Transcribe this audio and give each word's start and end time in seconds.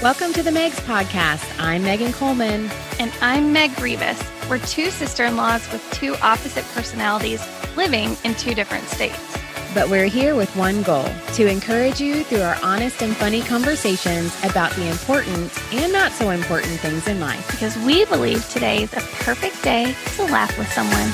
Welcome 0.00 0.32
to 0.34 0.44
the 0.44 0.50
Megs 0.50 0.80
Podcast. 0.82 1.44
I'm 1.58 1.82
Megan 1.82 2.12
Coleman. 2.12 2.70
And 3.00 3.12
I'm 3.20 3.52
Meg 3.52 3.76
Rivas. 3.80 4.22
We're 4.48 4.60
two 4.60 4.90
sister 4.92 5.24
in 5.24 5.36
laws 5.36 5.68
with 5.72 5.84
two 5.90 6.14
opposite 6.22 6.64
personalities 6.66 7.44
living 7.76 8.16
in 8.22 8.36
two 8.36 8.54
different 8.54 8.84
states. 8.84 9.18
But 9.74 9.88
we're 9.88 10.06
here 10.06 10.36
with 10.36 10.54
one 10.54 10.84
goal 10.84 11.04
to 11.34 11.48
encourage 11.48 12.00
you 12.00 12.22
through 12.22 12.42
our 12.42 12.56
honest 12.62 13.02
and 13.02 13.16
funny 13.16 13.42
conversations 13.42 14.32
about 14.44 14.70
the 14.76 14.88
important 14.88 15.52
and 15.74 15.92
not 15.92 16.12
so 16.12 16.30
important 16.30 16.78
things 16.78 17.08
in 17.08 17.18
life. 17.18 17.50
Because 17.50 17.76
we 17.78 18.04
believe 18.04 18.48
today 18.50 18.84
is 18.84 18.92
a 18.92 19.00
perfect 19.24 19.60
day 19.64 19.96
to 20.14 20.22
laugh 20.26 20.56
with 20.56 20.72
someone. 20.72 21.10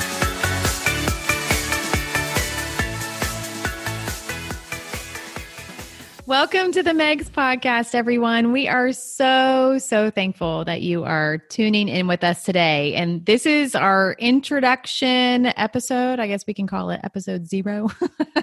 Welcome 6.27 6.71
to 6.71 6.81
the 6.81 6.89
Megs 6.89 7.29
podcast, 7.29 7.93
everyone. 7.93 8.51
We 8.51 8.67
are 8.67 8.93
so, 8.93 9.77
so 9.77 10.09
thankful 10.09 10.65
that 10.65 10.81
you 10.81 11.03
are 11.03 11.37
tuning 11.37 11.87
in 11.87 12.07
with 12.07 12.23
us 12.23 12.43
today. 12.43 12.95
And 12.95 13.23
this 13.27 13.45
is 13.45 13.75
our 13.75 14.15
introduction 14.17 15.45
episode. 15.55 16.19
I 16.19 16.25
guess 16.25 16.47
we 16.47 16.55
can 16.55 16.65
call 16.65 16.89
it 16.89 16.99
episode 17.03 17.45
zero, 17.45 17.91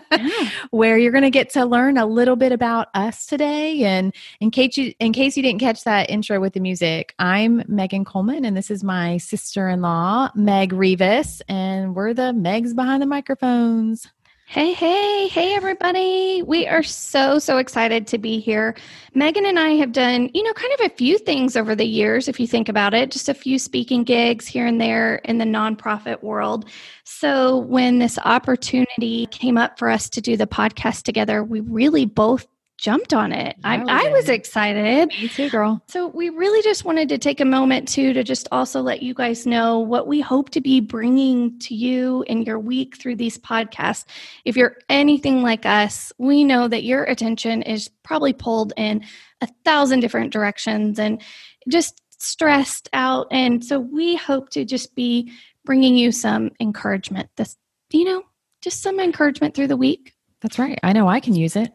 where 0.70 0.96
you're 0.96 1.10
going 1.10 1.24
to 1.24 1.30
get 1.30 1.50
to 1.54 1.64
learn 1.64 1.98
a 1.98 2.06
little 2.06 2.36
bit 2.36 2.52
about 2.52 2.86
us 2.94 3.26
today. 3.26 3.82
And 3.82 4.14
in 4.38 4.52
case 4.52 4.76
you, 4.76 4.94
in 5.00 5.12
case 5.12 5.36
you 5.36 5.42
didn't 5.42 5.60
catch 5.60 5.82
that 5.82 6.08
intro 6.08 6.38
with 6.38 6.52
the 6.52 6.60
music, 6.60 7.16
I'm 7.18 7.64
Megan 7.66 8.04
Coleman, 8.04 8.44
and 8.44 8.56
this 8.56 8.70
is 8.70 8.84
my 8.84 9.16
sister 9.16 9.68
in 9.68 9.82
law, 9.82 10.30
Meg 10.36 10.72
Rivas, 10.72 11.42
and 11.48 11.96
we're 11.96 12.14
the 12.14 12.32
Megs 12.32 12.76
behind 12.76 13.02
the 13.02 13.06
microphones. 13.06 14.06
Hey, 14.52 14.74
hey, 14.74 15.28
hey, 15.28 15.54
everybody. 15.54 16.42
We 16.42 16.66
are 16.66 16.82
so, 16.82 17.38
so 17.38 17.56
excited 17.56 18.06
to 18.08 18.18
be 18.18 18.38
here. 18.38 18.76
Megan 19.14 19.46
and 19.46 19.58
I 19.58 19.70
have 19.76 19.92
done, 19.92 20.28
you 20.34 20.42
know, 20.42 20.52
kind 20.52 20.74
of 20.74 20.84
a 20.84 20.94
few 20.94 21.16
things 21.16 21.56
over 21.56 21.74
the 21.74 21.86
years, 21.86 22.28
if 22.28 22.38
you 22.38 22.46
think 22.46 22.68
about 22.68 22.92
it, 22.92 23.10
just 23.10 23.30
a 23.30 23.34
few 23.34 23.58
speaking 23.58 24.04
gigs 24.04 24.46
here 24.46 24.66
and 24.66 24.78
there 24.78 25.14
in 25.24 25.38
the 25.38 25.46
nonprofit 25.46 26.22
world. 26.22 26.68
So 27.04 27.60
when 27.60 27.98
this 27.98 28.18
opportunity 28.26 29.24
came 29.30 29.56
up 29.56 29.78
for 29.78 29.88
us 29.88 30.10
to 30.10 30.20
do 30.20 30.36
the 30.36 30.46
podcast 30.46 31.04
together, 31.04 31.42
we 31.42 31.60
really 31.60 32.04
both 32.04 32.46
jumped 32.78 33.14
on 33.14 33.32
it. 33.32 33.56
I, 33.62 33.76
I, 33.76 34.08
was 34.10 34.28
excited. 34.28 35.08
Me 35.08 35.28
too, 35.28 35.48
girl. 35.50 35.80
So 35.88 36.08
we 36.08 36.30
really 36.30 36.62
just 36.62 36.84
wanted 36.84 37.08
to 37.10 37.18
take 37.18 37.40
a 37.40 37.44
moment 37.44 37.86
too 37.86 38.12
to 38.12 38.24
just 38.24 38.48
also 38.50 38.80
let 38.80 39.02
you 39.02 39.14
guys 39.14 39.46
know 39.46 39.78
what 39.78 40.08
we 40.08 40.20
hope 40.20 40.50
to 40.50 40.60
be 40.60 40.80
bringing 40.80 41.58
to 41.60 41.74
you 41.74 42.24
in 42.26 42.42
your 42.42 42.58
week 42.58 42.96
through 42.96 43.16
these 43.16 43.38
podcasts. 43.38 44.04
If 44.44 44.56
you're 44.56 44.78
anything 44.88 45.42
like 45.42 45.64
us, 45.64 46.12
we 46.18 46.42
know 46.42 46.66
that 46.66 46.82
your 46.82 47.04
attention 47.04 47.62
is 47.62 47.88
probably 48.02 48.32
pulled 48.32 48.72
in 48.76 49.04
a 49.40 49.48
thousand 49.64 50.00
different 50.00 50.32
directions 50.32 50.98
and 50.98 51.22
just 51.68 52.02
stressed 52.18 52.88
out. 52.92 53.26
And 53.30 53.64
so 53.64 53.78
we 53.78 54.16
hope 54.16 54.50
to 54.50 54.64
just 54.64 54.94
be 54.94 55.32
bringing 55.64 55.96
you 55.96 56.10
some 56.10 56.50
encouragement. 56.60 57.28
This, 57.36 57.56
you 57.92 58.04
know, 58.04 58.22
just 58.60 58.82
some 58.82 58.98
encouragement 58.98 59.54
through 59.54 59.68
the 59.68 59.76
week. 59.76 60.14
That's 60.40 60.58
right. 60.58 60.78
I 60.82 60.92
know 60.92 61.08
I 61.08 61.20
can 61.20 61.34
use 61.34 61.54
it. 61.54 61.72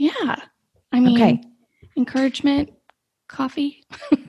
Yeah. 0.00 0.36
I 0.92 0.98
mean, 0.98 1.20
okay. 1.20 1.42
encouragement, 1.94 2.72
coffee, 3.28 3.84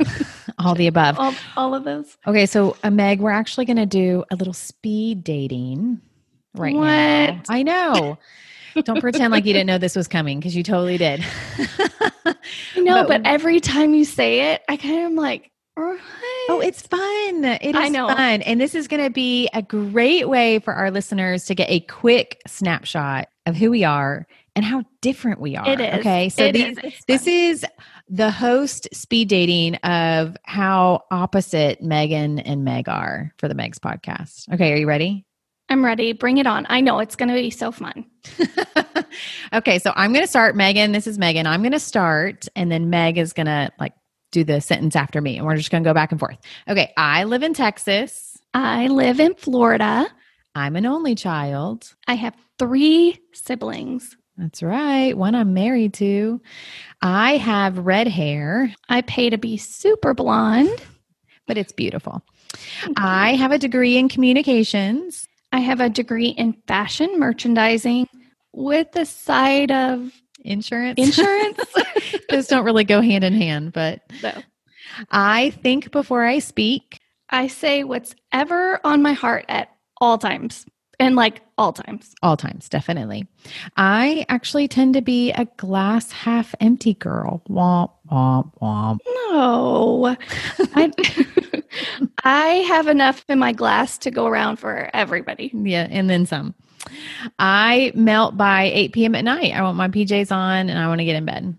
all 0.59 0.75
the 0.75 0.87
above. 0.87 1.17
All, 1.17 1.33
all 1.55 1.73
of 1.73 1.85
those. 1.85 2.17
Okay. 2.27 2.45
So, 2.45 2.75
uh, 2.83 2.89
Meg, 2.89 3.21
we're 3.21 3.31
actually 3.31 3.63
going 3.63 3.77
to 3.77 3.85
do 3.85 4.25
a 4.31 4.35
little 4.35 4.53
speed 4.53 5.23
dating 5.23 6.01
right 6.55 6.75
what? 6.75 6.85
now. 6.85 7.41
I 7.47 7.63
know. 7.63 8.17
Don't 8.83 8.99
pretend 8.99 9.31
like 9.31 9.45
you 9.45 9.53
didn't 9.53 9.67
know 9.67 9.77
this 9.77 9.95
was 9.95 10.09
coming 10.09 10.41
because 10.41 10.57
you 10.57 10.63
totally 10.63 10.97
did. 10.97 11.25
No, 12.75 13.03
but, 13.03 13.07
but, 13.07 13.21
every 13.25 13.59
time 13.59 13.93
you 13.93 14.03
say 14.05 14.53
it, 14.53 14.63
I 14.67 14.75
kind 14.75 14.95
of 14.95 15.05
am 15.05 15.15
like, 15.15 15.51
Oh, 15.77 16.61
it's 16.63 16.81
fun. 16.81 17.45
It 17.45 17.75
is 17.75 17.95
fun. 17.95 18.41
And 18.41 18.59
this 18.59 18.73
is 18.73 18.87
going 18.87 19.03
to 19.03 19.09
be 19.09 19.47
a 19.53 19.61
great 19.61 20.27
way 20.27 20.59
for 20.59 20.73
our 20.73 20.91
listeners 20.91 21.45
to 21.45 21.55
get 21.55 21.69
a 21.69 21.81
quick 21.81 22.41
snapshot 22.47 23.29
of 23.45 23.55
who 23.55 23.71
we 23.71 23.83
are 23.83 24.27
and 24.55 24.65
how 24.65 24.83
different 25.01 25.39
we 25.39 25.55
are. 25.55 25.69
It 25.69 25.79
is. 25.79 25.99
Okay. 25.99 26.29
So 26.29 26.45
it 26.45 26.53
these, 26.53 26.77
is. 26.77 26.93
this 27.07 27.27
is 27.27 27.65
the 28.09 28.31
host 28.31 28.87
speed 28.93 29.29
dating 29.29 29.75
of 29.75 30.35
how 30.43 31.01
opposite 31.11 31.81
Megan 31.81 32.39
and 32.39 32.63
Meg 32.63 32.89
are 32.89 33.33
for 33.37 33.47
the 33.47 33.55
Megs 33.55 33.79
podcast. 33.79 34.51
Okay. 34.53 34.73
Are 34.73 34.77
you 34.77 34.87
ready? 34.87 35.25
I'm 35.69 35.85
ready. 35.85 36.11
Bring 36.11 36.37
it 36.37 36.47
on. 36.47 36.65
I 36.69 36.81
know 36.81 36.99
it's 36.99 37.15
going 37.15 37.29
to 37.29 37.35
be 37.35 37.49
so 37.49 37.71
fun. 37.71 38.05
okay. 39.53 39.79
So 39.79 39.93
I'm 39.95 40.11
going 40.11 40.25
to 40.25 40.29
start. 40.29 40.55
Megan, 40.55 40.91
this 40.91 41.07
is 41.07 41.17
Megan. 41.17 41.47
I'm 41.47 41.61
going 41.61 41.71
to 41.71 41.79
start, 41.79 42.47
and 42.57 42.69
then 42.69 42.89
Meg 42.89 43.17
is 43.17 43.31
going 43.31 43.45
to 43.45 43.71
like 43.79 43.93
do 44.33 44.43
the 44.43 44.59
sentence 44.59 44.97
after 44.97 45.21
me, 45.21 45.37
and 45.37 45.45
we're 45.45 45.55
just 45.55 45.71
going 45.71 45.83
to 45.83 45.89
go 45.89 45.93
back 45.93 46.11
and 46.11 46.19
forth. 46.19 46.37
Okay. 46.67 46.91
I 46.97 47.23
live 47.23 47.41
in 47.43 47.53
Texas. 47.53 48.37
I 48.53 48.87
live 48.87 49.21
in 49.21 49.33
Florida. 49.35 50.07
I'm 50.55 50.75
an 50.75 50.85
only 50.85 51.15
child. 51.15 51.95
I 52.05 52.15
have 52.15 52.35
three 52.59 53.17
siblings. 53.31 54.17
That's 54.41 54.63
right. 54.63 55.15
One 55.15 55.35
I'm 55.35 55.53
married 55.53 55.93
to. 55.95 56.41
I 57.03 57.37
have 57.37 57.77
red 57.77 58.07
hair. 58.07 58.73
I 58.89 59.01
pay 59.01 59.29
to 59.29 59.37
be 59.37 59.55
super 59.55 60.15
blonde, 60.15 60.81
but 61.45 61.59
it's 61.59 61.71
beautiful. 61.71 62.23
I 62.97 63.35
have 63.39 63.51
a 63.51 63.59
degree 63.59 63.97
in 63.97 64.09
communications. 64.09 65.27
I 65.51 65.59
have 65.59 65.79
a 65.79 65.89
degree 65.89 66.29
in 66.29 66.53
fashion 66.67 67.19
merchandising 67.19 68.07
with 68.51 68.87
a 68.95 69.05
side 69.05 69.69
of 69.69 70.11
insurance. 70.39 70.97
Insurance. 70.97 71.59
Those 72.31 72.47
don't 72.47 72.65
really 72.65 72.83
go 72.83 72.99
hand 72.99 73.23
in 73.23 73.35
hand, 73.35 73.73
but 73.73 74.01
no. 74.23 74.33
I 75.11 75.51
think 75.61 75.91
before 75.91 76.23
I 76.23 76.39
speak. 76.39 76.99
I 77.29 77.45
say 77.45 77.83
what's 77.83 78.15
ever 78.33 78.81
on 78.83 79.03
my 79.03 79.13
heart 79.13 79.45
at 79.49 79.69
all 80.01 80.17
times 80.17 80.65
and 81.01 81.15
like 81.15 81.41
all 81.57 81.73
times. 81.73 82.13
All 82.21 82.37
times, 82.37 82.69
definitely. 82.69 83.27
I 83.75 84.25
actually 84.29 84.67
tend 84.67 84.93
to 84.93 85.01
be 85.01 85.31
a 85.31 85.45
glass 85.57 86.11
half 86.11 86.53
empty 86.59 86.93
girl. 86.93 87.41
Womp, 87.49 87.91
womp, 88.11 88.51
womp. 88.61 88.99
No. 89.31 90.15
I, 90.75 90.91
I 92.23 92.47
have 92.67 92.87
enough 92.87 93.25
in 93.27 93.39
my 93.39 93.51
glass 93.51 93.97
to 93.99 94.11
go 94.11 94.27
around 94.27 94.57
for 94.57 94.89
everybody. 94.93 95.51
Yeah, 95.53 95.87
and 95.89 96.09
then 96.09 96.25
some. 96.25 96.53
I 97.39 97.91
melt 97.95 98.37
by 98.37 98.71
8 98.73 98.93
p.m. 98.93 99.15
at 99.15 99.23
night. 99.23 99.53
I 99.53 99.61
want 99.61 99.77
my 99.77 99.87
PJs 99.87 100.31
on 100.31 100.69
and 100.69 100.79
I 100.79 100.87
want 100.87 100.99
to 100.99 101.05
get 101.05 101.15
in 101.15 101.25
bed. 101.25 101.55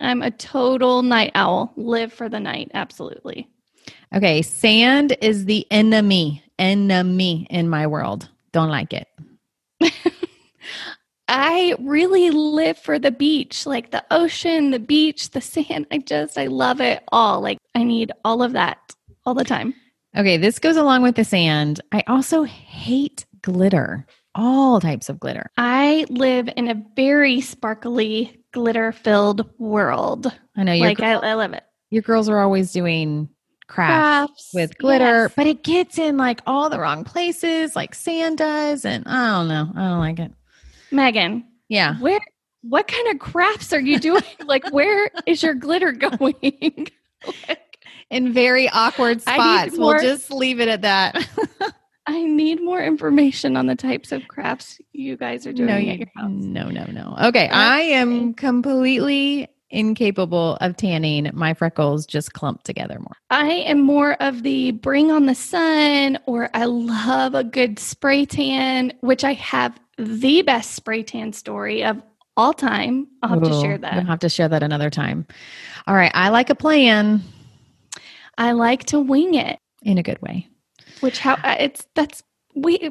I'm 0.00 0.22
a 0.22 0.30
total 0.30 1.02
night 1.02 1.32
owl. 1.34 1.72
Live 1.76 2.12
for 2.12 2.28
the 2.28 2.40
night. 2.40 2.70
Absolutely. 2.74 3.48
Okay. 4.14 4.42
Sand 4.42 5.16
is 5.20 5.44
the 5.44 5.66
enemy, 5.70 6.42
enemy 6.58 7.46
in 7.50 7.68
my 7.68 7.86
world. 7.86 8.28
Don't 8.52 8.70
like 8.70 8.92
it. 8.92 9.08
I 11.28 11.74
really 11.80 12.30
live 12.30 12.78
for 12.78 12.98
the 12.98 13.10
beach, 13.10 13.66
like 13.66 13.90
the 13.90 14.04
ocean, 14.10 14.70
the 14.70 14.78
beach, 14.78 15.30
the 15.30 15.40
sand. 15.40 15.86
I 15.90 15.98
just, 15.98 16.38
I 16.38 16.46
love 16.46 16.80
it 16.80 17.02
all. 17.10 17.40
Like, 17.40 17.58
I 17.74 17.82
need 17.82 18.12
all 18.24 18.42
of 18.42 18.52
that 18.52 18.78
all 19.24 19.34
the 19.34 19.44
time. 19.44 19.74
Okay, 20.16 20.36
this 20.36 20.58
goes 20.58 20.76
along 20.76 21.02
with 21.02 21.16
the 21.16 21.24
sand. 21.24 21.80
I 21.92 22.04
also 22.06 22.44
hate 22.44 23.26
glitter, 23.42 24.06
all 24.34 24.80
types 24.80 25.08
of 25.08 25.18
glitter. 25.18 25.50
I 25.58 26.06
live 26.08 26.48
in 26.56 26.68
a 26.68 26.82
very 26.94 27.40
sparkly, 27.40 28.42
glitter 28.52 28.92
filled 28.92 29.50
world. 29.58 30.32
I 30.56 30.62
know. 30.62 30.72
You 30.72 30.84
like, 30.84 31.00
I, 31.00 31.14
I 31.14 31.34
love 31.34 31.52
it. 31.52 31.64
Your 31.90 32.02
girls 32.02 32.28
are 32.28 32.40
always 32.40 32.72
doing 32.72 33.28
crafts, 33.68 34.50
crafts 34.50 34.50
with 34.54 34.78
glitter, 34.78 35.22
yes. 35.24 35.32
but 35.36 35.46
it 35.46 35.62
gets 35.62 35.98
in 35.98 36.16
like 36.16 36.40
all 36.46 36.70
the 36.70 36.78
wrong 36.78 37.04
places, 37.04 37.76
like 37.76 37.94
sand 37.94 38.38
does, 38.38 38.84
and 38.84 39.06
I 39.06 39.38
don't 39.38 39.48
know. 39.48 39.70
I 39.74 39.88
don't 39.88 39.98
like 39.98 40.18
it. 40.18 40.32
Megan, 40.90 41.44
yeah, 41.68 41.98
where? 41.98 42.20
What 42.62 42.88
kind 42.88 43.08
of 43.08 43.18
crafts 43.18 43.72
are 43.72 43.80
you 43.80 43.98
doing? 44.00 44.22
like, 44.44 44.70
where 44.72 45.10
is 45.26 45.42
your 45.42 45.54
glitter 45.54 45.92
going? 45.92 46.90
like, 47.48 47.78
in 48.10 48.32
very 48.32 48.68
awkward 48.68 49.22
spots. 49.22 49.76
More, 49.76 49.94
we'll 49.94 50.02
just 50.02 50.30
leave 50.30 50.60
it 50.60 50.68
at 50.68 50.82
that. 50.82 51.28
I 52.08 52.22
need 52.22 52.62
more 52.62 52.80
information 52.80 53.56
on 53.56 53.66
the 53.66 53.74
types 53.74 54.12
of 54.12 54.28
crafts 54.28 54.80
you 54.92 55.16
guys 55.16 55.44
are 55.44 55.52
doing 55.52 55.68
no, 55.68 55.92
at 55.92 55.98
your 55.98 56.08
house. 56.14 56.30
No, 56.30 56.68
no, 56.68 56.84
no. 56.84 57.16
Okay, 57.20 57.48
I 57.48 57.80
am 57.80 58.32
completely 58.32 59.48
incapable 59.76 60.56
of 60.60 60.76
tanning. 60.76 61.30
My 61.34 61.54
freckles 61.54 62.06
just 62.06 62.32
clump 62.32 62.62
together 62.62 62.98
more. 62.98 63.16
I 63.30 63.48
am 63.48 63.80
more 63.82 64.14
of 64.22 64.42
the 64.42 64.72
bring 64.72 65.12
on 65.12 65.26
the 65.26 65.34
sun, 65.34 66.18
or 66.26 66.48
I 66.54 66.64
love 66.64 67.34
a 67.34 67.44
good 67.44 67.78
spray 67.78 68.24
tan, 68.24 68.92
which 69.00 69.22
I 69.22 69.34
have 69.34 69.78
the 69.98 70.42
best 70.42 70.72
spray 70.72 71.02
tan 71.02 71.32
story 71.32 71.84
of 71.84 72.02
all 72.36 72.52
time. 72.52 73.06
I'll 73.22 73.30
have 73.30 73.42
Ooh, 73.42 73.50
to 73.50 73.60
share 73.60 73.78
that. 73.78 73.94
I'll 73.94 74.04
have 74.04 74.20
to 74.20 74.28
share 74.28 74.48
that 74.48 74.62
another 74.62 74.90
time. 74.90 75.26
All 75.86 75.94
right. 75.94 76.12
I 76.14 76.30
like 76.30 76.50
a 76.50 76.54
plan. 76.54 77.22
I 78.38 78.52
like 78.52 78.84
to 78.86 79.00
wing 79.00 79.34
it 79.34 79.58
in 79.82 79.98
a 79.98 80.02
good 80.02 80.20
way. 80.22 80.48
Which 81.00 81.18
how 81.18 81.34
uh, 81.34 81.56
it's 81.58 81.86
that's 81.94 82.22
we 82.54 82.90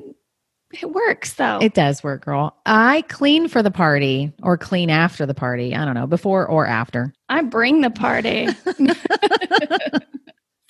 It 0.82 0.92
works 0.92 1.34
though. 1.34 1.60
It 1.62 1.74
does 1.74 2.04
work, 2.04 2.26
girl. 2.26 2.56
I 2.66 3.04
clean 3.08 3.48
for 3.48 3.64
the 3.64 3.72
party 3.72 4.32
or 4.44 4.58
clean 4.58 4.90
after 4.90 5.26
the 5.26 5.34
party. 5.34 5.76
I 5.76 5.86
don't 5.86 5.94
know, 5.94 6.08
before 6.08 6.46
or 6.48 6.66
after. 6.66 7.14
I 7.30 7.42
bring 7.42 7.82
the 7.82 7.90
party. 7.90 8.48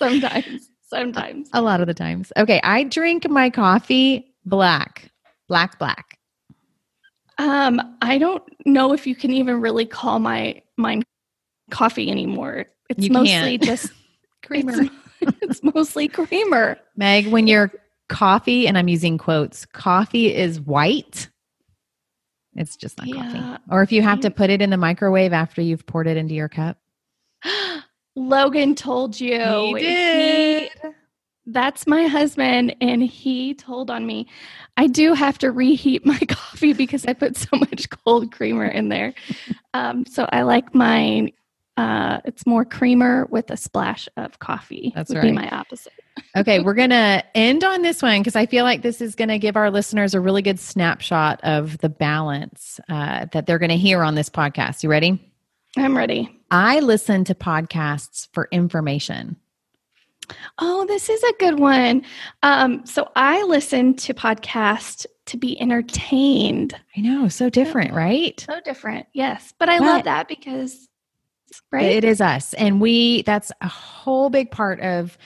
sometimes. 0.00 0.70
Sometimes. 0.88 1.48
A 1.52 1.62
lot 1.62 1.80
of 1.80 1.86
the 1.86 1.94
times. 1.94 2.32
Okay, 2.36 2.60
I 2.62 2.84
drink 2.84 3.28
my 3.28 3.50
coffee 3.50 4.32
black. 4.44 5.10
Black, 5.48 5.78
black. 5.78 6.18
Um, 7.38 7.96
I 8.02 8.18
don't 8.18 8.42
know 8.64 8.92
if 8.92 9.06
you 9.06 9.14
can 9.14 9.32
even 9.32 9.60
really 9.60 9.84
call 9.84 10.18
my 10.20 10.62
mine 10.76 11.02
coffee 11.70 12.10
anymore. 12.10 12.66
It's 12.88 13.04
You 13.04 13.10
mostly 13.10 13.58
can't. 13.58 13.62
just 13.62 13.90
Creamer. 14.44 14.84
It's, 15.20 15.36
it's 15.42 15.62
mostly 15.62 16.08
creamer. 16.08 16.78
Meg, 16.96 17.26
when 17.28 17.46
your 17.48 17.72
coffee, 18.08 18.66
and 18.66 18.76
I'm 18.78 18.88
using 18.88 19.18
quotes, 19.18 19.66
coffee 19.66 20.34
is 20.34 20.60
white, 20.60 21.28
it's 22.54 22.76
just 22.76 22.98
not 22.98 23.08
Yeah. 23.08 23.22
coffee. 23.22 23.60
Or 23.70 23.82
if 23.82 23.92
you 23.92 24.02
have 24.02 24.20
to 24.20 24.30
put 24.30 24.50
it 24.50 24.62
in 24.62 24.70
the 24.70 24.76
microwave 24.76 25.32
after 25.32 25.60
you've 25.60 25.86
poured 25.86 26.06
it 26.06 26.16
into 26.16 26.34
your 26.34 26.48
cup. 26.48 26.78
Logan 28.16 28.74
told 28.74 29.20
you. 29.20 29.76
He- 29.76 30.70
that's 31.48 31.86
my 31.86 32.06
husband, 32.08 32.74
and 32.80 33.02
he 33.02 33.54
told 33.54 33.88
on 33.90 34.04
me. 34.04 34.26
I 34.76 34.88
do 34.88 35.12
have 35.12 35.38
to 35.38 35.52
reheat 35.52 36.04
my 36.04 36.18
coffee 36.28 36.72
because 36.72 37.06
I 37.06 37.12
put 37.12 37.36
so 37.36 37.48
much 37.52 37.88
cold 37.90 38.32
creamer 38.32 38.66
in 38.66 38.88
there. 38.88 39.14
Um, 39.72 40.04
so 40.06 40.28
I 40.32 40.42
like 40.42 40.74
mine. 40.74 41.30
Uh, 41.76 42.20
it's 42.24 42.46
more 42.46 42.64
creamer 42.64 43.26
with 43.30 43.50
a 43.50 43.56
splash 43.56 44.08
of 44.16 44.38
coffee. 44.38 44.92
That's 44.94 45.10
would 45.10 45.20
be 45.20 45.28
right. 45.28 45.34
my 45.34 45.50
opposite. 45.50 45.92
okay, 46.36 46.60
we're 46.60 46.74
going 46.74 46.90
to 46.90 47.22
end 47.34 47.64
on 47.64 47.82
this 47.82 48.02
one 48.02 48.20
because 48.20 48.36
I 48.36 48.46
feel 48.46 48.64
like 48.64 48.82
this 48.82 49.00
is 49.00 49.14
going 49.14 49.28
to 49.28 49.38
give 49.38 49.56
our 49.56 49.70
listeners 49.70 50.14
a 50.14 50.20
really 50.20 50.42
good 50.42 50.58
snapshot 50.58 51.40
of 51.42 51.78
the 51.78 51.88
balance 51.88 52.80
uh, 52.88 53.26
that 53.32 53.46
they're 53.46 53.58
going 53.58 53.70
to 53.70 53.76
hear 53.76 54.02
on 54.02 54.14
this 54.14 54.30
podcast. 54.30 54.82
You 54.82 54.88
ready? 54.88 55.20
I'm 55.76 55.96
ready. 55.96 56.30
I 56.50 56.80
listen 56.80 57.24
to 57.24 57.34
podcasts 57.34 58.28
for 58.32 58.48
information. 58.50 59.36
Oh, 60.58 60.86
this 60.86 61.08
is 61.08 61.22
a 61.22 61.32
good 61.38 61.58
one. 61.58 62.02
Um, 62.42 62.84
so 62.86 63.10
I 63.14 63.42
listen 63.44 63.94
to 63.96 64.14
podcasts 64.14 65.06
to 65.26 65.36
be 65.36 65.60
entertained. 65.60 66.74
I 66.96 67.00
know, 67.00 67.28
so 67.28 67.50
different, 67.50 67.92
right? 67.92 68.38
So 68.48 68.60
different, 68.64 69.06
yes. 69.12 69.52
But 69.58 69.68
I 69.68 69.78
love 69.78 70.04
that 70.04 70.28
because, 70.28 70.88
right? 71.72 71.84
It 71.84 72.04
is 72.04 72.20
us. 72.20 72.54
And 72.54 72.80
we, 72.80 73.22
that's 73.22 73.52
a 73.60 73.68
whole 73.68 74.30
big 74.30 74.50
part 74.50 74.80
of 74.80 75.18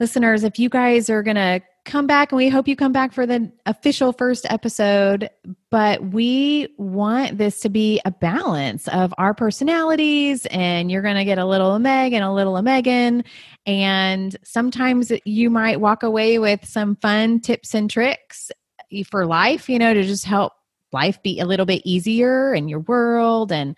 listeners. 0.00 0.44
If 0.44 0.58
you 0.58 0.68
guys 0.68 1.08
are 1.10 1.22
going 1.22 1.36
to 1.36 1.62
come 1.84 2.06
back, 2.06 2.30
and 2.32 2.36
we 2.36 2.48
hope 2.48 2.68
you 2.68 2.76
come 2.76 2.92
back 2.92 3.12
for 3.12 3.26
the 3.26 3.50
official 3.66 4.12
first 4.12 4.46
episode, 4.50 5.28
but 5.70 6.02
we 6.12 6.72
want 6.78 7.38
this 7.38 7.60
to 7.60 7.68
be 7.68 8.00
a 8.04 8.10
balance 8.10 8.86
of 8.88 9.12
our 9.18 9.34
personalities. 9.34 10.46
And 10.46 10.90
you're 10.90 11.02
going 11.02 11.16
to 11.16 11.24
get 11.24 11.38
a 11.38 11.46
little 11.46 11.74
of 11.74 11.82
Meg 11.82 12.12
and 12.12 12.24
a 12.24 12.32
little 12.32 12.56
of 12.56 12.64
Megan. 12.64 13.24
And 13.66 14.36
sometimes 14.44 15.12
you 15.24 15.50
might 15.50 15.80
walk 15.80 16.02
away 16.02 16.38
with 16.38 16.64
some 16.64 16.96
fun 16.96 17.40
tips 17.40 17.74
and 17.74 17.90
tricks 17.90 18.50
eh, 18.92 19.02
for 19.10 19.26
life, 19.26 19.68
you 19.68 19.78
know, 19.78 19.92
to 19.94 20.02
just 20.02 20.24
help 20.24 20.52
life 20.92 21.22
be 21.22 21.40
a 21.40 21.46
little 21.46 21.66
bit 21.66 21.82
easier 21.84 22.54
in 22.54 22.68
your 22.68 22.80
world 22.80 23.50
and 23.50 23.76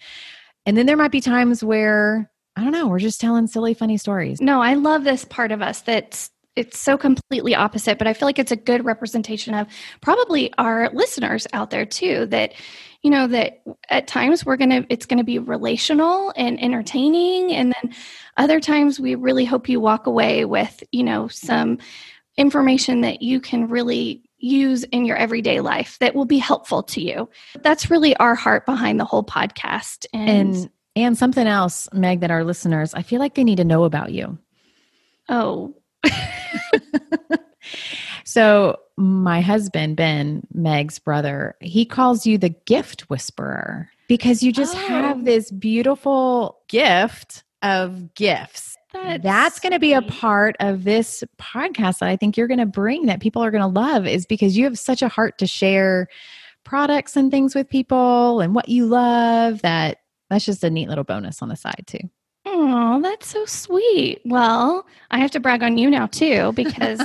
and 0.67 0.77
then 0.77 0.87
there 0.87 0.97
might 0.97 1.13
be 1.13 1.21
times 1.21 1.63
where 1.63 2.31
I 2.57 2.63
don't 2.63 2.73
know, 2.73 2.87
we're 2.87 3.01
just 3.01 3.21
telling 3.21 3.49
silly 3.49 3.75
funny 3.75 3.97
stories. 3.97 4.41
No, 4.41 4.63
I 4.63 4.75
love 4.75 5.03
this 5.05 5.25
part 5.25 5.51
of 5.51 5.61
us 5.61 5.81
that's 5.81 6.31
it's 6.57 6.79
so 6.79 6.97
completely 6.97 7.53
opposite, 7.55 7.99
but 7.99 8.07
I 8.07 8.13
feel 8.13 8.29
like 8.29 8.39
it's 8.39 8.53
a 8.53 8.57
good 8.57 8.85
representation 8.85 9.55
of 9.55 9.67
probably 10.01 10.53
our 10.57 10.89
listeners 10.93 11.49
out 11.53 11.71
there 11.71 11.85
too 11.85 12.27
that 12.27 12.55
you 13.03 13.11
know 13.11 13.27
that 13.27 13.63
at 13.91 14.07
times 14.07 14.47
we're 14.47 14.57
going 14.57 14.71
to 14.71 14.87
it's 14.89 15.05
going 15.05 15.19
to 15.19 15.25
be 15.25 15.39
relational 15.39 16.33
and 16.37 16.63
entertaining 16.63 17.53
and 17.53 17.75
then 17.75 17.95
other 18.37 18.61
times 18.61 19.01
we 19.01 19.15
really 19.15 19.45
hope 19.45 19.69
you 19.69 19.81
walk 19.81 20.07
away 20.07 20.45
with, 20.45 20.83
you 20.93 21.03
know, 21.03 21.29
some 21.29 21.79
information 22.37 23.01
that 23.03 23.21
you 23.21 23.41
can 23.41 23.69
really 23.69 24.23
use 24.45 24.85
in 24.85 25.05
your 25.05 25.17
everyday 25.17 25.61
life 25.61 25.99
that 26.01 26.15
will 26.15 26.25
be 26.27 26.39
helpful 26.39 26.83
to 26.85 27.01
you. 27.01 27.29
That's 27.63 27.91
really 27.91 28.15
our 28.17 28.35
heart 28.35 28.67
behind 28.67 29.01
the 29.01 29.05
whole 29.05 29.25
podcast 29.25 30.07
and, 30.13 30.29
And 30.55 30.71
and 30.97 31.19
something 31.19 31.47
else, 31.47 31.89
Meg, 31.93 32.21
that 32.21 32.31
our 32.31 32.45
listeners, 32.45 32.95
I 32.95 33.03
feel 33.03 33.19
like 33.19 33.35
they 33.35 33.43
need 33.45 33.57
to 33.57 33.65
know 33.65 33.85
about 33.85 34.13
you. 34.13 34.39
oh 35.29 35.75
So 38.25 38.77
my 38.97 39.41
husband, 39.41 39.97
Ben, 39.97 40.47
Meg's 40.53 40.99
brother, 40.99 41.57
he 41.61 41.85
calls 41.85 42.27
you 42.27 42.39
the 42.39 42.51
gift 42.51 43.03
whisperer 43.11 43.89
because 44.09 44.43
you 44.43 44.53
just 44.53 44.75
Oh. 44.75 44.79
have 44.79 45.25
this 45.25 45.51
beautiful 45.51 46.59
gift 46.69 47.43
of 47.63 48.15
gifts. 48.15 48.77
That's, 49.23 49.61
going 49.61 49.73
to 49.73 49.79
be 49.79 49.93
a 49.93 50.03
part 50.03 50.57
of 50.61 50.85
this 50.85 51.25
podcast 51.39 51.99
that 51.99 52.09
I 52.09 52.17
think 52.17 52.37
you're 52.37 52.49
going 52.49 52.59
to 52.59 52.67
bring 52.67 53.07
that 53.07 53.21
people 53.21 53.43
are 53.43 53.51
going 53.51 53.63
to 53.63 53.81
love 53.81 54.07
is 54.07 54.27
because 54.27 54.57
you 54.57 54.65
have 54.65 54.79
such 54.79 55.03
a 55.03 55.09
heart 55.09 55.39
to 55.39 55.47
share 55.47 56.09
products 56.65 57.17
and 57.17 57.31
things 57.31 57.55
with 57.55 57.69
people 57.69 58.41
and 58.41 58.55
what 58.55 58.69
you 58.69 58.87
love 58.87 59.63
that 59.63 59.99
that's 60.31 60.45
just 60.45 60.65
a 60.65 60.71
neat 60.71 60.89
little 60.89 61.05
bonus 61.05 61.43
on 61.43 61.49
the 61.49 61.57
side 61.57 61.85
too. 61.87 62.11
Oh, 62.47 63.01
that's 63.03 63.29
so 63.29 63.45
sweet. 63.47 64.21
Well, 64.25 64.87
I 65.11 65.19
have 65.19 65.31
to 65.33 65.41
brag 65.41 65.63
on 65.63 65.79
you 65.79 65.91
now 65.91 66.07
too 66.07 66.53
because 66.57 67.01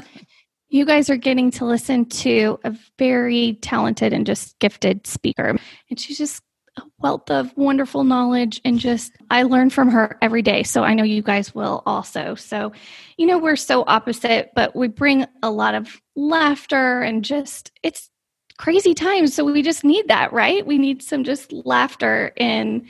you 0.69 0.86
guys 0.86 1.10
are 1.10 1.18
getting 1.18 1.51
to 1.51 1.66
listen 1.66 2.06
to 2.06 2.60
a 2.63 2.75
very 2.98 3.57
talented 3.62 4.13
and 4.13 4.25
just 4.25 4.57
gifted 4.60 5.06
speaker. 5.07 5.57
And 5.90 6.00
she's 6.00 6.18
just 6.18 6.44
a 6.80 6.84
wealth 7.00 7.30
of 7.30 7.56
wonderful 7.58 8.04
knowledge 8.04 8.62
and 8.66 8.80
just 8.80 9.14
I 9.30 9.44
learn 9.44 9.70
from 9.70 9.90
her 9.90 10.18
every 10.22 10.42
day. 10.42 10.64
So 10.64 10.84
I 10.84 10.94
know 10.94 11.04
you 11.04 11.22
guys 11.22 11.54
will 11.54 11.84
also. 11.86 12.36
So, 12.36 12.72
you 13.18 13.26
know, 13.26 13.38
we're 13.38 13.56
so 13.56 13.84
opposite, 13.88 14.52
but 14.56 14.76
we 14.76 14.88
bring 14.88 15.26
a 15.44 15.52
lot 15.52 15.76
of 15.76 16.02
laughter 16.16 17.02
and 17.02 17.24
just 17.24 17.72
it's 17.84 18.10
crazy 18.58 18.94
times. 18.94 19.34
So 19.34 19.44
we 19.46 19.62
just 19.62 19.84
need 19.84 20.08
that, 20.10 20.34
right? 20.34 20.66
We 20.66 20.78
need 20.78 21.02
some 21.02 21.24
just 21.24 21.52
laughter 21.52 22.31
in 22.36 22.88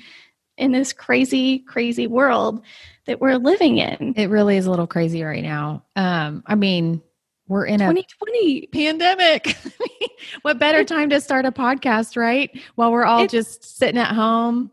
in 0.57 0.71
this 0.73 0.91
crazy, 0.91 1.59
crazy 1.59 2.05
world 2.05 2.61
that 3.05 3.21
we're 3.21 3.37
living 3.37 3.77
in. 3.77 4.13
It 4.17 4.29
really 4.29 4.57
is 4.57 4.65
a 4.65 4.69
little 4.69 4.87
crazy 4.87 5.23
right 5.23 5.41
now. 5.41 5.85
Um, 5.95 6.43
I 6.45 6.55
mean, 6.55 7.01
we're 7.49 7.65
in 7.65 7.81
a 7.81 7.91
2020. 7.93 8.67
pandemic. 8.67 9.57
what 10.43 10.59
better 10.59 10.83
time 10.85 11.09
to 11.09 11.19
start 11.19 11.45
a 11.45 11.51
podcast, 11.51 12.15
right? 12.15 12.49
While 12.75 12.91
we're 12.91 13.03
all 13.05 13.23
It's- 13.23 13.31
just 13.31 13.77
sitting 13.77 13.99
at 13.99 14.13
home. 14.15 14.71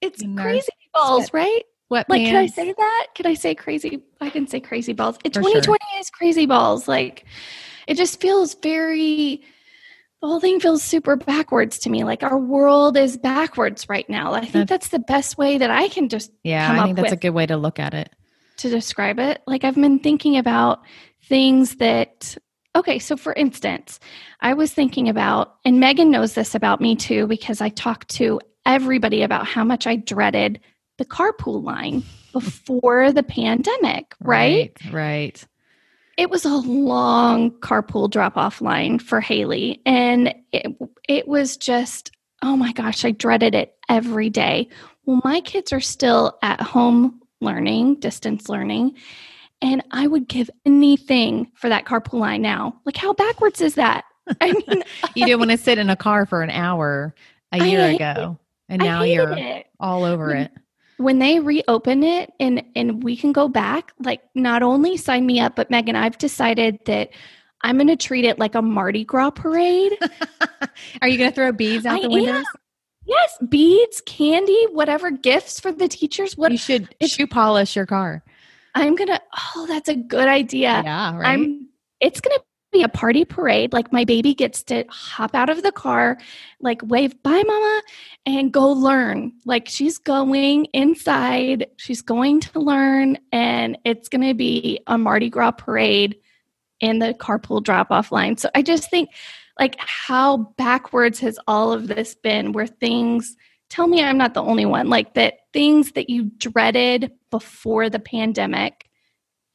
It's 0.00 0.22
crazy 0.36 0.68
balls, 0.94 1.32
right? 1.32 1.62
What 1.88 2.08
Like, 2.08 2.22
can 2.22 2.36
I 2.36 2.46
say 2.46 2.72
that? 2.76 3.06
Can 3.14 3.26
I 3.26 3.34
say 3.34 3.54
crazy? 3.54 4.02
I 4.20 4.30
can 4.30 4.46
say 4.46 4.60
crazy 4.60 4.92
balls. 4.92 5.18
It- 5.24 5.34
For 5.34 5.40
2020 5.40 5.78
is 6.00 6.10
crazy 6.10 6.46
balls. 6.46 6.86
Like, 6.88 7.24
it 7.86 7.96
just 7.96 8.20
feels 8.20 8.54
very, 8.62 9.42
the 10.20 10.26
whole 10.28 10.38
thing 10.40 10.60
feels 10.60 10.82
super 10.82 11.16
backwards 11.16 11.78
to 11.80 11.90
me. 11.90 12.04
Like, 12.04 12.22
our 12.22 12.38
world 12.38 12.96
is 12.96 13.16
backwards 13.16 13.88
right 13.88 14.08
now. 14.08 14.34
I 14.34 14.44
think 14.44 14.68
that's 14.68 14.88
the 14.88 14.98
best 14.98 15.36
way 15.38 15.58
that 15.58 15.70
I 15.70 15.88
can 15.88 16.08
just 16.08 16.30
Yeah, 16.44 16.70
I 16.80 16.84
think 16.84 16.96
that's 16.96 17.12
a 17.12 17.16
good 17.16 17.30
way 17.30 17.46
to 17.46 17.56
look 17.56 17.78
at 17.78 17.92
it. 17.94 18.14
to 18.58 18.68
describe 18.68 19.18
it. 19.18 19.40
Like 19.46 19.64
I've 19.64 19.74
been 19.76 19.98
thinking 20.00 20.36
about 20.36 20.82
things 21.28 21.76
that 21.76 22.36
okay, 22.74 22.98
so 22.98 23.16
for 23.16 23.32
instance, 23.32 23.98
I 24.40 24.54
was 24.54 24.72
thinking 24.72 25.08
about 25.08 25.56
and 25.64 25.80
Megan 25.80 26.10
knows 26.10 26.34
this 26.34 26.54
about 26.54 26.80
me 26.80 26.96
too 26.96 27.26
because 27.26 27.60
I 27.60 27.68
talked 27.68 28.08
to 28.10 28.40
everybody 28.66 29.22
about 29.22 29.46
how 29.46 29.64
much 29.64 29.86
I 29.86 29.96
dreaded 29.96 30.60
the 30.98 31.04
carpool 31.04 31.62
line 31.62 32.02
before 32.32 33.12
the 33.12 33.22
pandemic, 33.22 34.14
right? 34.20 34.72
Right. 34.84 34.92
right. 34.92 35.46
It 36.16 36.30
was 36.30 36.44
a 36.44 36.56
long 36.56 37.52
carpool 37.60 38.10
drop 38.10 38.36
off 38.36 38.60
line 38.60 38.98
for 38.98 39.20
Haley 39.20 39.80
and 39.86 40.34
it 40.52 40.66
it 41.08 41.28
was 41.28 41.56
just 41.56 42.10
oh 42.42 42.56
my 42.56 42.72
gosh, 42.72 43.04
I 43.04 43.10
dreaded 43.10 43.54
it 43.54 43.74
every 43.88 44.30
day. 44.30 44.68
Well, 45.04 45.20
my 45.24 45.40
kids 45.40 45.72
are 45.72 45.80
still 45.80 46.38
at 46.42 46.60
home 46.60 47.20
learning, 47.40 47.96
distance 47.96 48.48
learning, 48.48 48.96
and 49.60 49.82
I 49.90 50.06
would 50.06 50.28
give 50.28 50.50
anything 50.64 51.50
for 51.54 51.68
that 51.68 51.84
carpool 51.84 52.20
line 52.20 52.42
now. 52.42 52.80
Like, 52.84 52.96
how 52.96 53.12
backwards 53.12 53.60
is 53.60 53.74
that? 53.74 54.04
I 54.40 54.52
mean, 54.52 54.84
You 55.14 55.26
didn't 55.26 55.38
want 55.40 55.50
to 55.50 55.58
sit 55.58 55.78
in 55.78 55.90
a 55.90 55.96
car 55.96 56.26
for 56.26 56.42
an 56.42 56.50
hour 56.50 57.14
a 57.52 57.64
year 57.64 57.88
ago. 57.88 58.38
And 58.68 58.82
now 58.82 59.02
you're 59.02 59.32
it. 59.36 59.66
all 59.80 60.04
over 60.04 60.34
it. 60.34 60.52
When 60.98 61.18
they 61.20 61.40
reopen 61.40 62.02
it 62.02 62.32
and 62.40 62.62
and 62.74 63.02
we 63.02 63.16
can 63.16 63.32
go 63.32 63.48
back, 63.48 63.92
like 64.00 64.20
not 64.34 64.62
only 64.62 64.96
sign 64.96 65.24
me 65.26 65.40
up, 65.40 65.56
but 65.56 65.70
Megan, 65.70 65.96
I've 65.96 66.18
decided 66.18 66.78
that 66.86 67.10
I'm 67.62 67.76
going 67.76 67.88
to 67.88 67.96
treat 67.96 68.24
it 68.24 68.38
like 68.38 68.54
a 68.54 68.62
Mardi 68.62 69.04
Gras 69.04 69.30
parade. 69.30 69.96
Are 71.02 71.08
you 71.08 71.16
going 71.16 71.30
to 71.30 71.34
throw 71.34 71.52
beads 71.52 71.86
out 71.86 71.98
I 71.98 72.00
the 72.00 72.06
am. 72.06 72.12
windows? 72.12 72.44
yes, 73.06 73.38
beads, 73.48 74.02
candy, 74.06 74.66
whatever 74.72 75.10
gifts 75.10 75.58
for 75.58 75.72
the 75.72 75.88
teachers. 75.88 76.36
What 76.36 76.52
You 76.52 76.58
should 76.58 76.94
shoe 77.06 77.26
polish 77.26 77.74
your 77.74 77.86
car. 77.86 78.22
I'm 78.78 78.94
gonna. 78.94 79.20
Oh, 79.56 79.66
that's 79.66 79.88
a 79.88 79.96
good 79.96 80.28
idea. 80.28 80.82
Yeah, 80.84 81.16
right. 81.16 81.28
I'm. 81.28 81.68
It's 82.00 82.20
gonna 82.20 82.40
be 82.72 82.82
a 82.82 82.88
party 82.88 83.24
parade. 83.24 83.72
Like 83.72 83.92
my 83.92 84.04
baby 84.04 84.34
gets 84.34 84.62
to 84.64 84.84
hop 84.88 85.34
out 85.34 85.48
of 85.50 85.62
the 85.62 85.72
car, 85.72 86.18
like 86.60 86.80
wave 86.84 87.20
bye, 87.22 87.42
mama, 87.46 87.82
and 88.26 88.52
go 88.52 88.70
learn. 88.70 89.32
Like 89.44 89.68
she's 89.68 89.98
going 89.98 90.66
inside, 90.66 91.66
she's 91.76 92.02
going 92.02 92.40
to 92.40 92.60
learn, 92.60 93.18
and 93.32 93.78
it's 93.84 94.08
going 94.08 94.26
to 94.26 94.34
be 94.34 94.80
a 94.86 94.98
Mardi 94.98 95.30
Gras 95.30 95.52
parade 95.52 96.16
in 96.80 96.98
the 96.98 97.14
carpool 97.14 97.62
drop 97.62 97.90
off 97.90 98.12
line. 98.12 98.36
So 98.36 98.50
I 98.54 98.62
just 98.62 98.90
think, 98.90 99.10
like, 99.58 99.76
how 99.78 100.54
backwards 100.56 101.18
has 101.20 101.38
all 101.48 101.72
of 101.72 101.88
this 101.88 102.14
been 102.14 102.52
where 102.52 102.66
things 102.66 103.36
tell 103.68 103.86
me 103.86 104.02
I'm 104.02 104.18
not 104.18 104.34
the 104.34 104.42
only 104.42 104.64
one, 104.64 104.88
like 104.88 105.14
that 105.14 105.34
things 105.58 105.90
that 105.90 106.08
you 106.08 106.30
dreaded 106.38 107.10
before 107.32 107.90
the 107.90 107.98
pandemic, 107.98 108.88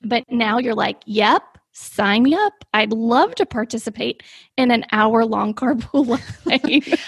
but 0.01 0.25
now 0.29 0.57
you're 0.57 0.75
like, 0.75 0.97
yep, 1.05 1.41
sign 1.71 2.23
me 2.23 2.35
up. 2.35 2.65
I'd 2.73 2.91
love 2.91 3.35
to 3.35 3.45
participate 3.45 4.21
in 4.57 4.69
an 4.69 4.83
hour 4.91 5.23
long 5.23 5.53
carpool. 5.55 6.19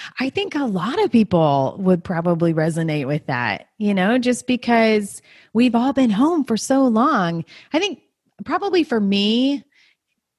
I 0.18 0.30
think 0.30 0.54
a 0.54 0.64
lot 0.64 0.98
of 1.04 1.12
people 1.12 1.76
would 1.78 2.02
probably 2.04 2.54
resonate 2.54 3.06
with 3.06 3.26
that, 3.26 3.66
you 3.76 3.92
know, 3.92 4.16
just 4.16 4.46
because 4.46 5.20
we've 5.52 5.74
all 5.74 5.92
been 5.92 6.08
home 6.08 6.44
for 6.44 6.56
so 6.56 6.86
long. 6.86 7.44
I 7.74 7.78
think 7.78 8.00
probably 8.46 8.82
for 8.82 8.98
me, 8.98 9.62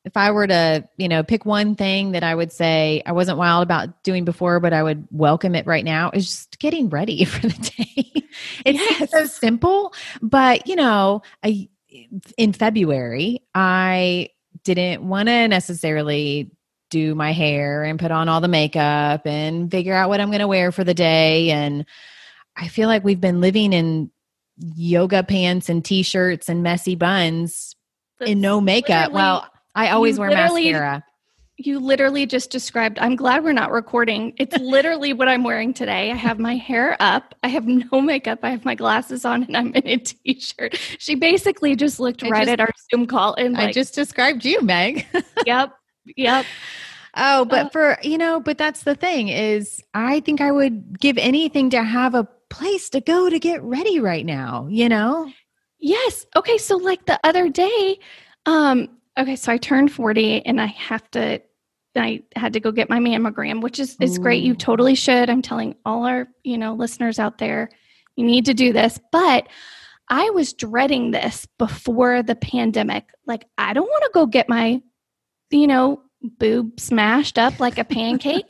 if 0.03 0.17
I 0.17 0.31
were 0.31 0.47
to, 0.47 0.89
you 0.97 1.09
know, 1.09 1.21
pick 1.21 1.45
one 1.45 1.75
thing 1.75 2.13
that 2.13 2.23
I 2.23 2.33
would 2.33 2.51
say 2.51 3.03
I 3.05 3.11
wasn't 3.11 3.37
wild 3.37 3.61
about 3.61 4.03
doing 4.03 4.25
before, 4.25 4.59
but 4.59 4.73
I 4.73 4.81
would 4.81 5.07
welcome 5.11 5.53
it 5.53 5.67
right 5.67 5.85
now 5.85 6.09
is 6.11 6.25
just 6.25 6.57
getting 6.57 6.89
ready 6.89 7.23
for 7.25 7.47
the 7.47 7.71
day. 7.77 8.26
It's 8.67 8.99
yes. 8.99 9.11
so 9.11 9.25
simple, 9.25 9.93
but 10.21 10.67
you 10.67 10.75
know, 10.75 11.21
I 11.43 11.69
in 12.37 12.53
February, 12.53 13.41
I 13.55 14.29
didn't 14.63 15.07
want 15.07 15.27
to 15.29 15.47
necessarily 15.47 16.51
do 16.89 17.15
my 17.15 17.33
hair 17.33 17.83
and 17.83 17.99
put 17.99 18.11
on 18.11 18.29
all 18.29 18.41
the 18.41 18.47
makeup 18.47 19.25
and 19.25 19.69
figure 19.69 19.93
out 19.93 20.09
what 20.09 20.21
I'm 20.21 20.29
going 20.29 20.39
to 20.39 20.47
wear 20.47 20.71
for 20.71 20.83
the 20.83 20.93
day. 20.93 21.51
And 21.51 21.85
I 22.55 22.67
feel 22.67 22.87
like 22.87 23.03
we've 23.03 23.19
been 23.19 23.41
living 23.41 23.73
in 23.73 24.09
yoga 24.75 25.23
pants 25.23 25.69
and 25.69 25.83
t 25.83 26.03
shirts 26.03 26.49
and 26.49 26.63
messy 26.63 26.95
buns 26.95 27.75
That's 28.19 28.31
in 28.31 28.41
no 28.41 28.61
makeup. 28.61 29.11
Well, 29.11 29.47
I 29.75 29.89
always 29.89 30.17
wear 30.17 30.29
mascara 30.29 31.03
you 31.57 31.79
literally 31.79 32.25
just 32.25 32.51
described 32.51 32.99
i'm 32.99 33.15
glad 33.15 33.43
we're 33.43 33.51
not 33.51 33.71
recording. 33.71 34.33
It's 34.37 34.57
literally 34.61 35.13
what 35.13 35.27
i'm 35.27 35.43
wearing 35.43 35.73
today. 35.73 36.11
I 36.11 36.15
have 36.15 36.39
my 36.39 36.55
hair 36.55 36.95
up. 36.99 37.35
I 37.43 37.47
have 37.47 37.67
no 37.67 37.99
makeup. 37.99 38.39
I 38.43 38.51
have 38.51 38.63
my 38.63 38.75
glasses 38.75 39.25
on 39.25 39.43
and 39.43 39.57
i'm 39.57 39.73
in 39.73 39.87
a 39.87 39.97
t-shirt. 39.97 40.75
She 40.99 41.15
basically 41.15 41.75
just 41.75 41.99
looked 41.99 42.23
I 42.23 42.29
right 42.29 42.41
just, 42.41 42.51
at 42.51 42.59
our 42.59 42.71
zoom 42.91 43.07
call 43.07 43.33
and 43.35 43.55
like, 43.55 43.69
i 43.69 43.71
just 43.71 43.95
described 43.95 44.45
you 44.45 44.61
meg. 44.61 45.05
Yep 45.45 45.73
yep. 46.15 46.45
Oh 47.15 47.45
but 47.45 47.67
uh, 47.67 47.69
for 47.69 47.97
you 48.03 48.17
know 48.17 48.39
but 48.39 48.57
that's 48.57 48.83
the 48.83 48.95
thing 48.95 49.29
is 49.29 49.81
i 49.93 50.19
think 50.21 50.41
i 50.41 50.51
would 50.51 50.99
give 50.99 51.17
anything 51.17 51.69
to 51.71 51.83
have 51.83 52.13
a 52.13 52.27
place 52.49 52.89
to 52.91 53.01
go 53.01 53.29
to 53.29 53.39
get 53.39 53.61
ready 53.63 53.99
right 53.99 54.25
now 54.25 54.67
you 54.69 54.87
know? 54.87 55.31
Yes. 55.79 56.25
Okay 56.35 56.57
so 56.57 56.77
like 56.77 57.05
the 57.05 57.19
other 57.23 57.49
day 57.49 57.99
um 58.45 58.89
okay 59.17 59.35
so 59.35 59.51
i 59.51 59.57
turned 59.57 59.91
40 59.91 60.45
and 60.45 60.61
i 60.61 60.67
have 60.67 61.09
to 61.11 61.41
I 61.95 62.21
had 62.35 62.53
to 62.53 62.59
go 62.59 62.71
get 62.71 62.91
my 62.91 62.99
mammogram, 62.99 63.61
which 63.61 63.79
is 63.79 63.97
is 63.99 64.19
great. 64.19 64.43
You 64.43 64.53
mm. 64.53 64.59
totally 64.59 64.93
should. 64.93 65.31
I'm 65.31 65.41
telling 65.41 65.75
all 65.83 66.05
our, 66.05 66.27
you 66.43 66.57
know, 66.57 66.75
listeners 66.75 67.17
out 67.17 67.39
there, 67.39 67.69
you 68.15 68.23
need 68.23 68.45
to 68.45 68.53
do 68.53 68.71
this. 68.71 68.99
But 69.11 69.47
I 70.09 70.29
was 70.29 70.53
dreading 70.53 71.11
this 71.11 71.47
before 71.57 72.21
the 72.21 72.35
pandemic. 72.35 73.05
Like 73.25 73.47
I 73.57 73.73
don't 73.73 73.87
want 73.87 74.03
to 74.03 74.11
go 74.13 74.27
get 74.27 74.47
my 74.47 74.81
you 75.49 75.67
know, 75.67 76.01
boob 76.39 76.79
smashed 76.79 77.37
up 77.37 77.59
like 77.59 77.77
a 77.77 77.83
pancake. 77.85 78.45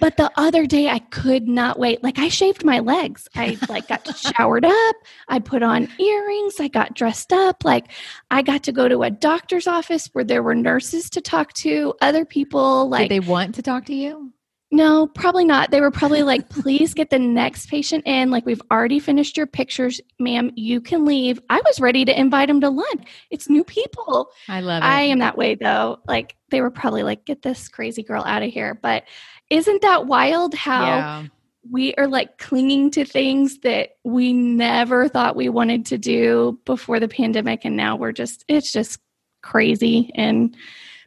But 0.00 0.16
the 0.16 0.30
other 0.36 0.66
day 0.66 0.88
I 0.88 0.98
could 0.98 1.48
not 1.48 1.78
wait. 1.78 2.02
Like 2.02 2.18
I 2.18 2.28
shaved 2.28 2.64
my 2.64 2.78
legs. 2.78 3.28
I 3.34 3.58
like 3.68 3.88
got 3.88 4.06
showered 4.16 4.64
up. 4.64 4.96
I 5.28 5.38
put 5.38 5.62
on 5.62 5.88
earrings. 5.98 6.60
I 6.60 6.68
got 6.68 6.94
dressed 6.94 7.32
up. 7.32 7.64
Like 7.64 7.92
I 8.30 8.42
got 8.42 8.62
to 8.64 8.72
go 8.72 8.88
to 8.88 9.02
a 9.02 9.10
doctor's 9.10 9.66
office 9.66 10.08
where 10.12 10.24
there 10.24 10.42
were 10.42 10.54
nurses 10.54 11.10
to 11.10 11.20
talk 11.20 11.52
to, 11.54 11.94
other 12.00 12.24
people 12.24 12.88
like 12.88 13.08
Did 13.08 13.22
they 13.22 13.26
want 13.26 13.54
to 13.56 13.62
talk 13.62 13.86
to 13.86 13.94
you? 13.94 14.32
No, 14.72 15.06
probably 15.06 15.44
not. 15.44 15.70
They 15.70 15.82
were 15.82 15.90
probably 15.90 16.22
like, 16.22 16.48
please 16.48 16.94
get 16.94 17.10
the 17.10 17.18
next 17.18 17.68
patient 17.68 18.04
in. 18.06 18.30
Like, 18.30 18.46
we've 18.46 18.62
already 18.70 18.98
finished 18.98 19.36
your 19.36 19.46
pictures, 19.46 20.00
ma'am. 20.18 20.50
You 20.56 20.80
can 20.80 21.04
leave. 21.04 21.38
I 21.50 21.60
was 21.66 21.78
ready 21.78 22.06
to 22.06 22.18
invite 22.18 22.48
them 22.48 22.62
to 22.62 22.70
lunch. 22.70 23.06
It's 23.30 23.50
new 23.50 23.64
people. 23.64 24.30
I 24.48 24.62
love 24.62 24.82
it. 24.82 24.86
I 24.86 25.02
am 25.02 25.18
that 25.18 25.36
way 25.36 25.54
though. 25.54 26.00
Like, 26.08 26.36
they 26.48 26.62
were 26.62 26.70
probably 26.70 27.02
like, 27.02 27.26
get 27.26 27.42
this 27.42 27.68
crazy 27.68 28.02
girl 28.02 28.24
out 28.24 28.42
of 28.42 28.50
here. 28.50 28.78
But 28.82 29.04
isn't 29.50 29.82
that 29.82 30.06
wild 30.06 30.54
how 30.54 30.84
yeah. 30.86 31.26
we 31.70 31.94
are 31.96 32.06
like 32.06 32.38
clinging 32.38 32.90
to 32.92 33.04
things 33.04 33.58
that 33.60 33.96
we 34.04 34.32
never 34.32 35.06
thought 35.06 35.36
we 35.36 35.50
wanted 35.50 35.84
to 35.86 35.98
do 35.98 36.58
before 36.64 36.98
the 36.98 37.08
pandemic? 37.08 37.66
And 37.66 37.76
now 37.76 37.96
we're 37.96 38.12
just, 38.12 38.46
it's 38.48 38.72
just 38.72 39.00
crazy 39.42 40.10
and 40.14 40.56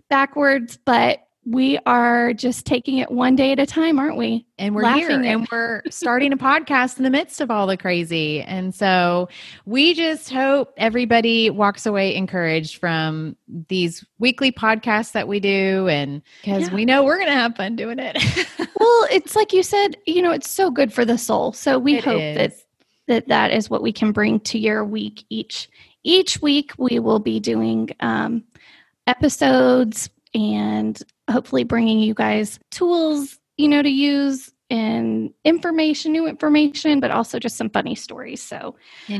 backwards. 0.07 0.77
But 0.85 1.24
we 1.45 1.77
are 1.85 2.33
just 2.33 2.65
taking 2.65 2.97
it 2.97 3.11
one 3.11 3.35
day 3.35 3.51
at 3.51 3.59
a 3.59 3.67
time, 3.67 3.99
aren't 3.99 4.17
we? 4.17 4.47
And 4.57 4.73
we're 4.73 4.81
Laughing 4.81 5.23
here 5.23 5.33
and 5.33 5.47
we're 5.51 5.83
starting 5.91 6.33
a 6.33 6.37
podcast 6.37 6.97
in 6.97 7.03
the 7.03 7.11
midst 7.11 7.39
of 7.39 7.51
all 7.51 7.67
the 7.67 7.77
crazy. 7.77 8.41
And 8.41 8.73
so 8.73 9.29
we 9.65 9.93
just 9.93 10.31
hope 10.31 10.73
everybody 10.75 11.51
walks 11.51 11.85
away 11.85 12.15
encouraged 12.15 12.77
from 12.77 13.35
these 13.67 14.03
weekly 14.17 14.51
podcasts 14.51 15.11
that 15.11 15.27
we 15.27 15.39
do. 15.39 15.87
And 15.87 16.23
because 16.41 16.69
yeah. 16.69 16.73
we 16.73 16.83
know 16.83 17.03
we're 17.03 17.17
going 17.17 17.29
to 17.29 17.33
have 17.33 17.55
fun 17.55 17.75
doing 17.75 17.99
it. 17.99 18.17
well, 18.79 19.07
it's 19.11 19.35
like 19.35 19.53
you 19.53 19.61
said, 19.61 19.97
you 20.07 20.23
know, 20.23 20.31
it's 20.31 20.49
so 20.49 20.71
good 20.71 20.91
for 20.91 21.05
the 21.05 21.17
soul. 21.17 21.53
So 21.53 21.77
we 21.77 21.97
it 21.97 22.03
hope 22.03 22.21
is. 22.21 22.37
that 22.37 22.53
that 23.07 23.27
that 23.27 23.51
is 23.51 23.69
what 23.69 23.83
we 23.83 23.93
can 23.93 24.11
bring 24.11 24.39
to 24.39 24.57
your 24.57 24.83
week 24.83 25.25
each 25.29 25.69
each 26.03 26.41
week 26.41 26.71
we 26.79 26.97
will 26.97 27.19
be 27.19 27.39
doing 27.39 27.89
um, 27.99 28.43
episodes 29.05 30.09
and 30.33 31.03
hopefully 31.29 31.63
bringing 31.63 31.99
you 31.99 32.13
guys 32.13 32.59
tools, 32.71 33.39
you 33.57 33.67
know, 33.67 33.81
to 33.81 33.89
use 33.89 34.51
and 34.69 35.31
information, 35.43 36.11
new 36.11 36.27
information, 36.27 36.99
but 36.99 37.11
also 37.11 37.39
just 37.39 37.55
some 37.55 37.69
funny 37.69 37.95
stories. 37.95 38.41
So 38.41 38.75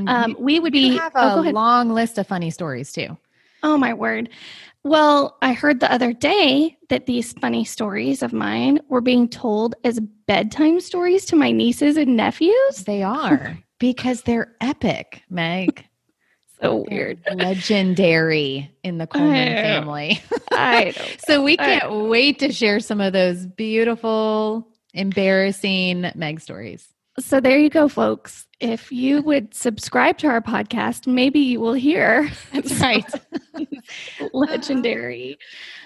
um, 0.08 0.36
we 0.40 0.60
would 0.60 0.74
be 0.74 0.98
have 0.98 1.12
oh, 1.16 1.44
a 1.44 1.48
oh, 1.48 1.52
long 1.52 1.90
list 1.90 2.18
of 2.18 2.28
funny 2.28 2.50
stories 2.50 2.92
too. 2.92 3.18
Oh 3.62 3.78
my 3.78 3.94
word. 3.94 4.30
Well, 4.84 5.38
I 5.42 5.54
heard 5.54 5.80
the 5.80 5.92
other 5.92 6.14
day 6.14 6.78
that 6.90 7.08
these 7.08 7.34
funny 7.34 7.66
stories 7.66 8.22
of 8.22 8.34
mine 8.34 8.80
were 8.90 9.02
being 9.02 9.28
told 9.28 9.76
as 9.84 10.00
bedtime 10.28 10.80
stories 10.80 11.26
to 11.26 11.36
my 11.36 11.52
nieces 11.52 11.98
and 11.98 12.16
nephews. 12.16 12.84
They 12.86 13.02
are 13.02 13.58
because 13.80 14.22
they're 14.24 14.56
epic, 14.62 15.24
Meg 15.30 15.88
so 16.62 16.86
weird. 16.90 17.20
Legendary 17.34 18.72
in 18.84 18.98
the 18.98 19.08
Coleman 19.14 19.56
family. 19.56 20.22
I 20.52 20.94
so 21.28 21.44
we 21.44 21.58
can't 21.58 21.92
wait 22.10 22.40
to 22.40 22.52
share 22.52 22.80
some 22.80 23.02
of 23.02 23.14
those 23.14 23.46
beautiful, 23.46 24.68
embarrassing 24.94 26.12
Meg 26.16 26.40
stories. 26.40 26.88
So 27.20 27.40
there 27.40 27.58
you 27.58 27.70
go, 27.70 27.88
folks. 27.88 28.46
If 28.60 28.92
you 28.92 29.22
would 29.22 29.54
subscribe 29.54 30.18
to 30.20 30.28
our 30.28 30.42
podcast, 30.42 31.08
maybe 31.08 31.40
you 31.40 31.62
will 31.62 31.74
hear. 31.74 32.30
That's 32.54 32.80
right. 32.82 33.06
legendary, 34.34 35.38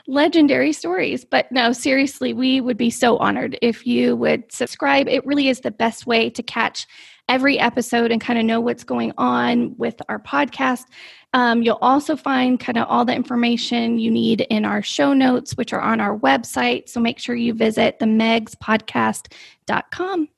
legendary 0.08 0.74
stories. 0.74 1.26
But 1.26 1.52
no, 1.52 1.72
seriously, 1.72 2.34
we 2.34 2.62
would 2.62 2.78
be 2.78 2.90
so 2.90 3.18
honored 3.18 3.60
if 3.62 3.86
you 3.86 4.16
would 4.16 4.52
subscribe. 4.52 5.08
It 5.08 5.26
really 5.26 5.50
is 5.50 5.60
the 5.60 5.72
best 5.72 6.08
way 6.08 6.32
to 6.32 6.42
catch 6.42 6.88
every 7.30 7.58
episode 7.60 8.12
and 8.12 8.20
kind 8.20 8.38
of 8.38 8.44
know 8.44 8.60
what's 8.60 8.84
going 8.84 9.14
on 9.18 9.74
with 9.78 10.02
our 10.10 10.20
podcast. 10.20 10.84
Um, 11.34 11.62
you'll 11.62 11.78
also 11.82 12.16
find 12.16 12.60
kind 12.60 12.76
of 12.78 12.88
all 12.90 13.06
the 13.06 13.16
information 13.16 14.00
you 14.00 14.12
need 14.12 14.42
in 14.50 14.66
our 14.66 14.82
show 14.82 15.14
notes, 15.14 15.56
which 15.56 15.72
are 15.72 15.82
on 15.82 16.02
our 16.02 16.18
website. 16.18 16.90
So 16.90 17.00
make 17.00 17.20
sure 17.20 17.36
you 17.36 17.54
visit 17.54 18.00
the 18.00 18.06
megspodcast.com. 18.06 20.30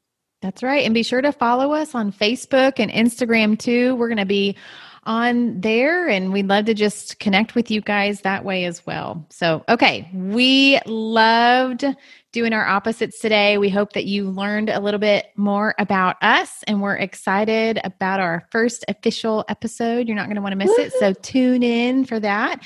That's 0.42 0.64
right. 0.64 0.84
And 0.84 0.94
be 0.94 1.04
sure 1.04 1.22
to 1.22 1.32
follow 1.32 1.72
us 1.72 1.96
on 1.96 2.12
Facebook 2.12 2.74
and 2.78 2.92
Instagram 2.92 3.58
too. 3.58 3.96
We're 3.96 4.10
going 4.10 4.18
to 4.18 4.26
be 4.26 4.58
on 5.04 5.60
there 5.60 6.08
and 6.08 6.32
we'd 6.32 6.48
love 6.48 6.66
to 6.66 6.74
just 6.74 7.20
connect 7.20 7.56
with 7.56 7.72
you 7.72 7.82
guys 7.82 8.22
that 8.22 8.46
way 8.46 8.66
as 8.66 8.86
well. 8.86 9.26
So, 9.30 9.64
okay, 9.68 10.10
we 10.14 10.80
loved 10.86 11.86
doing 12.32 12.54
our 12.54 12.66
opposites 12.66 13.20
today. 13.20 13.58
We 13.58 13.70
hope 13.70 13.94
that 13.94 14.06
you 14.06 14.30
learned 14.30 14.70
a 14.70 14.80
little 14.80 15.00
bit 15.00 15.32
more 15.36 15.74
about 15.80 16.18
us 16.22 16.64
and 16.68 16.82
we're 16.82 16.96
excited 16.96 17.80
about 17.84 18.20
our 18.20 18.48
first 18.52 18.86
official 18.88 19.44
episode. 19.50 20.08
You're 20.08 20.16
not 20.16 20.28
going 20.28 20.36
to 20.36 20.42
want 20.42 20.54
to 20.54 20.58
miss 20.58 20.78
it. 20.78 20.94
So 20.94 21.14
tune 21.14 21.64
in 21.64 22.06
for 22.06 22.20
that. 22.20 22.62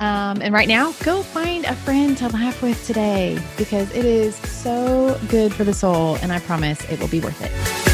Um, 0.00 0.40
and 0.40 0.54
right 0.54 0.68
now, 0.68 0.92
go 1.02 1.22
find 1.22 1.66
a 1.66 1.74
friend 1.74 2.16
to 2.18 2.28
laugh 2.28 2.62
with 2.62 2.86
today 2.86 3.38
because 3.58 3.90
it 3.94 4.06
is 4.06 4.34
so 4.36 5.18
good 5.28 5.52
for 5.52 5.64
the 5.64 5.74
soul. 5.74 6.16
And 6.16 6.32
I 6.32 6.40
promise 6.40 6.82
it 6.90 6.98
will 6.98 7.08
be 7.08 7.20
worth 7.20 7.42
it. 7.42 7.89